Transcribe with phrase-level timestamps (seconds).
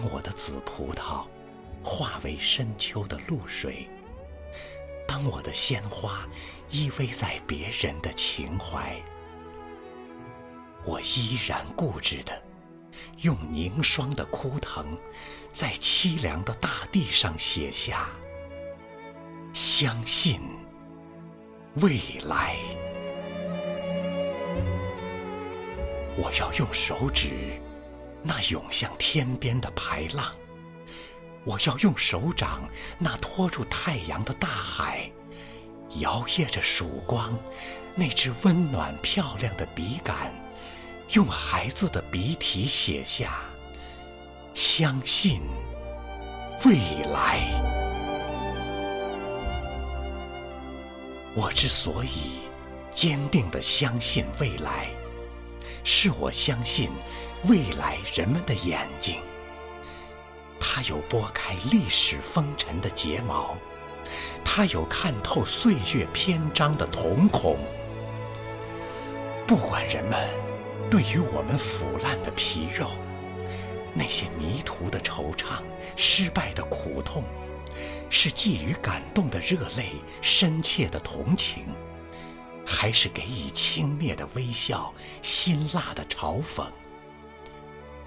[0.00, 1.26] 当我的紫葡萄
[1.82, 3.88] 化为深秋的露水，
[5.08, 6.24] 当我的鲜花
[6.70, 8.94] 依偎在别人的情怀，
[10.84, 12.40] 我依然固执的
[13.22, 14.86] 用凝霜的枯藤，
[15.50, 18.08] 在凄凉的大地上写下：
[19.52, 20.40] 相信
[21.80, 22.56] 未来。
[26.16, 27.60] 我要用手指。
[28.28, 30.36] 那涌向天边的排浪，
[31.44, 35.10] 我要用手掌那托住太阳的大海，
[36.00, 37.38] 摇曳着曙光，
[37.94, 40.30] 那支温暖漂亮的笔杆，
[41.12, 43.40] 用孩子的笔体写下：
[44.52, 45.40] 相信
[46.66, 46.74] 未
[47.10, 47.40] 来。
[51.34, 52.42] 我之所以
[52.90, 54.97] 坚定地相信未来。
[55.84, 56.90] 是我相信
[57.44, 59.20] 未来人们的眼睛，
[60.58, 63.56] 它有拨开历史风尘的睫毛，
[64.44, 67.56] 它有看透岁月篇章的瞳孔。
[69.46, 70.28] 不管人们
[70.90, 72.90] 对于我们腐烂的皮肉，
[73.94, 75.62] 那些迷途的惆怅、
[75.96, 77.24] 失败的苦痛，
[78.10, 81.64] 是寄予感动的热泪、深切的同情。
[82.70, 84.92] 还是给予轻蔑的微笑、
[85.22, 86.66] 辛辣的嘲讽。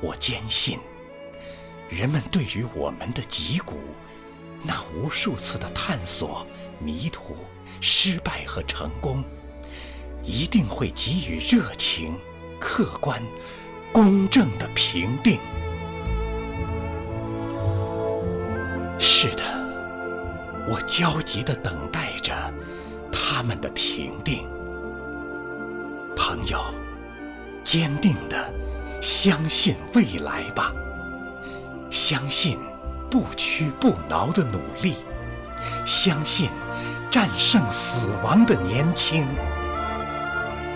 [0.00, 0.78] 我坚信，
[1.90, 3.74] 人们对于我们的脊骨，
[4.62, 6.46] 那无数次的探索、
[6.78, 7.36] 迷途、
[7.80, 9.24] 失败和成功，
[10.22, 12.16] 一定会给予热情、
[12.60, 13.20] 客观、
[13.92, 15.40] 公正的评定。
[19.00, 19.42] 是的，
[20.70, 22.54] 我焦急地等待着。
[23.36, 24.48] 他们的评定，
[26.14, 26.60] 朋友，
[27.64, 28.36] 坚定的
[29.02, 30.72] 相信未来吧，
[31.90, 32.56] 相信
[33.10, 34.98] 不屈不挠的努力，
[35.84, 36.48] 相信
[37.10, 39.26] 战胜死亡的年轻，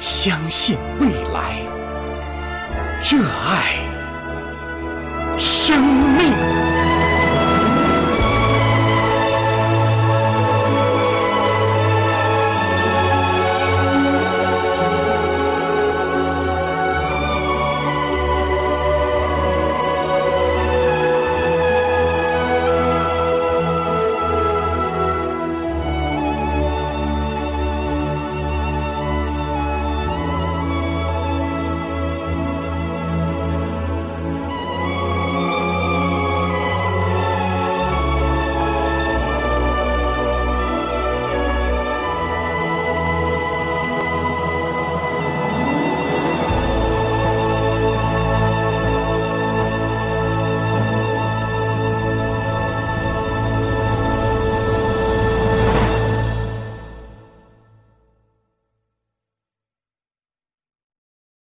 [0.00, 1.62] 相信未来，
[3.04, 3.78] 热爱
[5.38, 6.09] 生命。